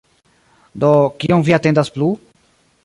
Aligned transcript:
Do, 0.85 0.89
kion 1.25 1.47
vi 1.49 1.57
atendas 1.59 1.95
plu? 1.99 2.13